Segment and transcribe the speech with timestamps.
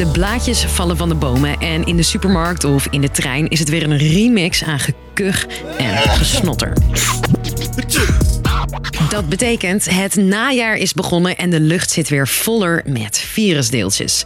[0.00, 3.58] De blaadjes vallen van de bomen en in de supermarkt of in de trein is
[3.58, 5.46] het weer een remix aan gekuch
[5.78, 6.72] en gesnotter.
[9.08, 14.22] Dat betekent het najaar is begonnen en de lucht zit weer voller met virusdeeltjes.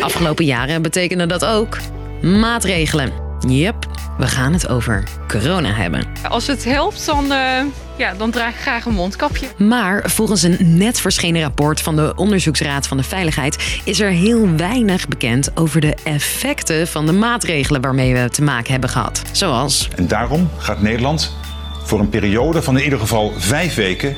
[0.00, 1.78] Afgelopen jaren betekende dat ook
[2.22, 3.25] maatregelen.
[3.48, 3.86] Yep,
[4.18, 6.06] we gaan het over corona hebben.
[6.28, 7.60] Als het helpt, dan, uh,
[7.96, 9.46] ja, dan draag ik graag een mondkapje.
[9.58, 14.56] Maar volgens een net verschenen rapport van de Onderzoeksraad van de Veiligheid is er heel
[14.56, 19.22] weinig bekend over de effecten van de maatregelen waarmee we te maken hebben gehad.
[19.32, 19.88] Zoals.
[19.96, 21.36] En daarom gaat Nederland
[21.84, 24.16] voor een periode van in ieder geval vijf weken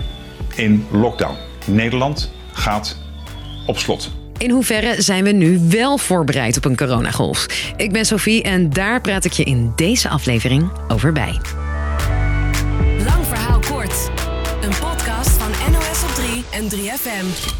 [0.55, 1.37] in lockdown.
[1.65, 2.97] Nederland gaat
[3.66, 4.10] op slot.
[4.38, 7.46] In hoeverre zijn we nu wel voorbereid op een coronagolf?
[7.77, 11.41] Ik ben Sophie en daar praat ik je in deze aflevering over bij.
[13.05, 14.10] Lang verhaal kort.
[14.60, 17.56] Een podcast van NOS op 3 en 3FM.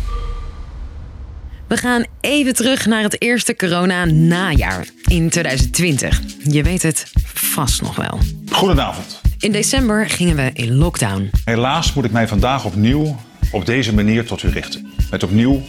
[1.67, 6.21] We gaan even terug naar het eerste corona-najaar in 2020.
[6.43, 8.19] Je weet het vast nog wel.
[8.51, 9.21] Goedenavond.
[9.39, 11.31] In december gingen we in lockdown.
[11.45, 13.17] Helaas moet ik mij vandaag opnieuw
[13.53, 14.93] op deze manier tot u richten.
[15.11, 15.63] Met opnieuw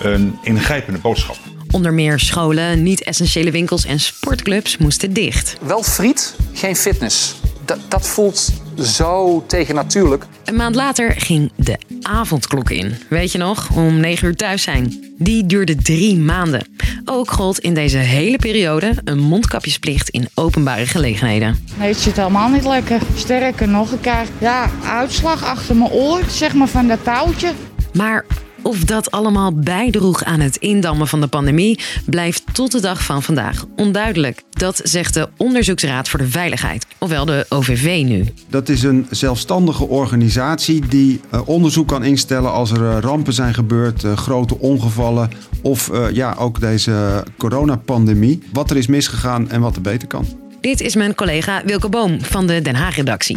[0.00, 1.36] een ingrijpende boodschap.
[1.70, 5.56] Onder meer scholen, niet-essentiële winkels en sportclubs moesten dicht.
[5.60, 7.34] Wel friet, geen fitness.
[7.64, 8.52] Dat, dat voelt
[8.82, 10.26] zo tegennatuurlijk.
[10.44, 12.94] Een maand later ging de avondklok in.
[13.08, 13.70] Weet je nog?
[13.70, 15.14] Om 9 uur thuis zijn.
[15.18, 16.66] Die duurde drie maanden.
[17.04, 21.64] Ook gold in deze hele periode een mondkapjesplicht in openbare gelegenheden.
[21.78, 23.00] Nee, het zit helemaal niet lekker.
[23.16, 27.52] Sterker nog, ik krijg ja, uitslag achter mijn oor, zeg maar van dat touwtje.
[27.92, 28.24] Maar
[28.66, 33.22] of dat allemaal bijdroeg aan het indammen van de pandemie, blijft tot de dag van
[33.22, 34.42] vandaag onduidelijk.
[34.50, 38.24] Dat zegt de Onderzoeksraad voor de Veiligheid, ofwel de OVV nu.
[38.48, 43.54] Dat is een zelfstandige organisatie die uh, onderzoek kan instellen als er uh, rampen zijn
[43.54, 45.30] gebeurd, uh, grote ongevallen
[45.62, 48.42] of ja, ook deze coronapandemie.
[48.52, 50.26] Wat er is misgegaan en wat er beter kan.
[50.60, 53.36] Dit is mijn collega Wilke Boom van de Den Haag-redactie.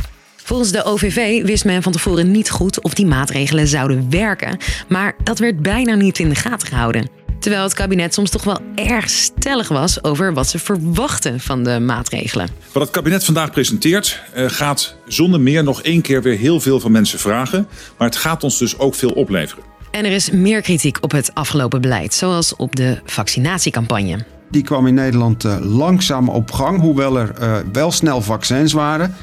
[0.50, 5.16] Volgens de OVV wist men van tevoren niet goed of die maatregelen zouden werken, maar
[5.24, 7.10] dat werd bijna niet in de gaten gehouden.
[7.40, 11.80] Terwijl het kabinet soms toch wel erg stellig was over wat ze verwachten van de
[11.80, 12.48] maatregelen.
[12.72, 16.92] Wat het kabinet vandaag presenteert gaat zonder meer nog één keer weer heel veel van
[16.92, 17.68] mensen vragen.
[17.98, 19.64] Maar het gaat ons dus ook veel opleveren.
[19.92, 24.18] En er is meer kritiek op het afgelopen beleid, zoals op de vaccinatiecampagne.
[24.52, 29.16] Die kwam in Nederland langzaam op gang, hoewel er wel snel vaccins waren.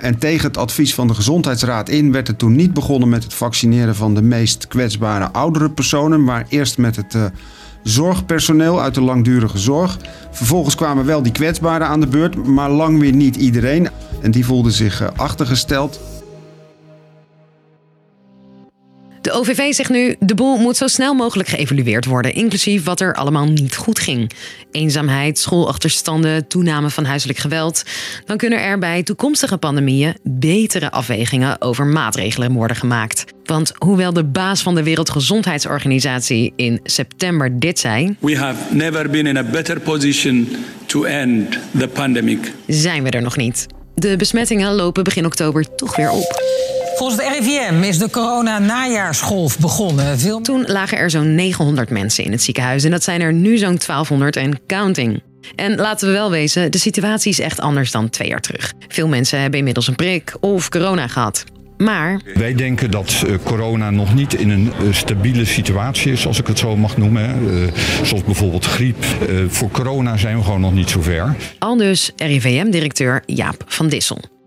[0.00, 3.34] En tegen het advies van de Gezondheidsraad in werd er toen niet begonnen met het
[3.34, 7.24] vaccineren van de meest kwetsbare oudere personen, maar eerst met het uh,
[7.82, 9.98] zorgpersoneel uit de langdurige zorg.
[10.30, 13.88] Vervolgens kwamen wel die kwetsbaren aan de beurt, maar lang weer niet iedereen.
[14.22, 16.00] En die voelde zich uh, achtergesteld.
[19.20, 23.14] De OVV zegt nu, de boel moet zo snel mogelijk geëvalueerd worden, inclusief wat er
[23.14, 24.30] allemaal niet goed ging.
[24.70, 27.82] Eenzaamheid, schoolachterstanden, toename van huiselijk geweld.
[28.24, 33.24] Dan kunnen er bij toekomstige pandemieën betere afwegingen over maatregelen worden gemaakt.
[33.44, 38.16] Want hoewel de baas van de Wereldgezondheidsorganisatie in september dit zei...
[38.18, 40.48] We have never been in a better position
[40.86, 42.52] to end the pandemic.
[42.66, 43.66] Zijn we er nog niet.
[43.94, 46.42] De besmettingen lopen begin oktober toch weer op.
[47.00, 50.18] Volgens de RIVM is de corona-najaarsgolf begonnen.
[50.18, 50.40] Veel...
[50.40, 53.78] Toen lagen er zo'n 900 mensen in het ziekenhuis en dat zijn er nu zo'n
[53.86, 55.22] 1200 en counting.
[55.56, 58.72] En laten we wel wezen, de situatie is echt anders dan twee jaar terug.
[58.88, 61.44] Veel mensen hebben inmiddels een prik of corona gehad.
[61.76, 62.20] Maar...
[62.34, 66.46] Wij denken dat uh, corona nog niet in een uh, stabiele situatie is, als ik
[66.46, 67.42] het zo mag noemen.
[67.42, 67.72] Uh,
[68.02, 69.04] zoals bijvoorbeeld griep.
[69.48, 71.36] voor corona zijn we gewoon nog niet zo ver.
[71.58, 74.39] Al dus RIVM-directeur Jaap van Dissel.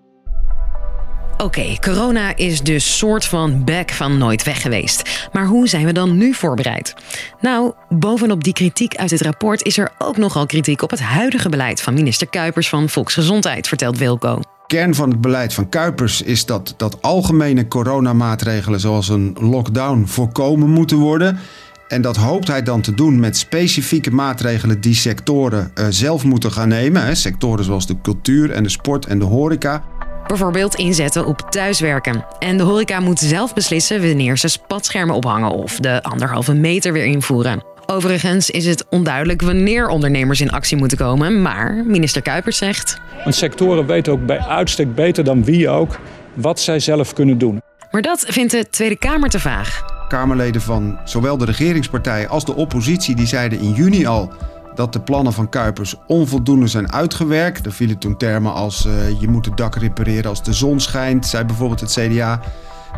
[1.37, 5.27] Oké, corona is dus soort van back van nooit weg geweest.
[5.31, 6.95] Maar hoe zijn we dan nu voorbereid?
[7.41, 11.49] Nou, bovenop die kritiek uit het rapport is er ook nogal kritiek op het huidige
[11.49, 14.39] beleid van minister Kuipers van Volksgezondheid, vertelt Wilco.
[14.67, 20.69] Kern van het beleid van Kuipers is dat, dat algemene coronamaatregelen zoals een lockdown voorkomen
[20.69, 21.39] moeten worden.
[21.87, 26.51] En dat hoopt hij dan te doen met specifieke maatregelen die sectoren uh, zelf moeten
[26.51, 27.05] gaan nemen.
[27.05, 27.15] Hè.
[27.15, 29.83] Sectoren zoals de cultuur en de sport en de horeca.
[30.27, 32.25] Bijvoorbeeld inzetten op thuiswerken.
[32.39, 37.05] En de horeca moet zelf beslissen wanneer ze spatschermen ophangen of de anderhalve meter weer
[37.05, 37.63] invoeren.
[37.85, 43.01] Overigens is het onduidelijk wanneer ondernemers in actie moeten komen, maar minister Kuipers zegt.
[43.23, 45.99] Want sectoren weten ook bij uitstek beter dan wie ook
[46.33, 47.61] wat zij zelf kunnen doen.
[47.91, 49.83] Maar dat vindt de Tweede Kamer te vaag.
[50.07, 54.33] Kamerleden van zowel de regeringspartij als de oppositie die zeiden in juni al
[54.75, 57.65] dat de plannen van Kuipers onvoldoende zijn uitgewerkt.
[57.65, 61.27] Er vielen toen termen als uh, je moet het dak repareren als de zon schijnt,
[61.27, 62.41] zei bijvoorbeeld het CDA.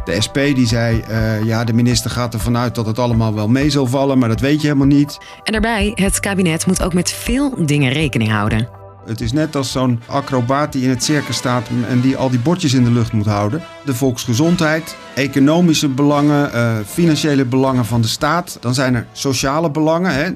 [0.05, 3.47] De SP die zei, eh, ja, de minister gaat ervan uit dat het allemaal wel
[3.47, 5.17] mee zal vallen, maar dat weet je helemaal niet.
[5.43, 8.69] En daarbij, het kabinet moet ook met veel dingen rekening houden.
[9.05, 12.39] Het is net als zo'n acrobaat die in het circus staat en die al die
[12.39, 13.63] bordjes in de lucht moet houden.
[13.85, 18.57] De volksgezondheid, economische belangen, eh, financiële belangen van de staat.
[18.59, 20.13] Dan zijn er sociale belangen.
[20.13, 20.29] Hè?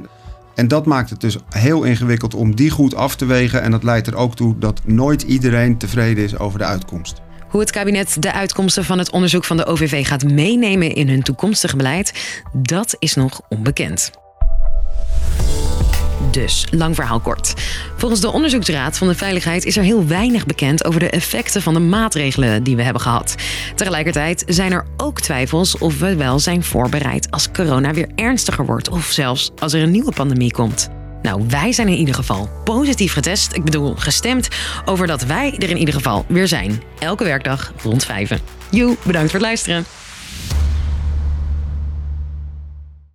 [0.60, 3.62] En dat maakt het dus heel ingewikkeld om die goed af te wegen.
[3.62, 7.22] En dat leidt er ook toe dat nooit iedereen tevreden is over de uitkomst.
[7.50, 11.24] Hoe het kabinet de uitkomsten van het onderzoek van de OVV gaat meenemen in hun
[11.24, 14.12] toekomstige beleid, dat is nog onbekend.
[16.32, 17.54] Dus, lang verhaal kort.
[17.98, 21.74] Volgens de Onderzoeksraad van de Veiligheid is er heel weinig bekend over de effecten van
[21.74, 23.36] de maatregelen die we hebben gehad.
[23.76, 28.90] Tegelijkertijd zijn er ook twijfels of we wel zijn voorbereid als corona weer ernstiger wordt
[28.90, 30.90] of zelfs als er een nieuwe pandemie komt.
[31.22, 34.48] Nou, wij zijn in ieder geval positief getest, ik bedoel gestemd,
[34.86, 36.82] over dat wij er in ieder geval weer zijn.
[37.00, 38.40] Elke werkdag rond vijven.
[38.70, 39.86] Joe, bedankt voor het luisteren.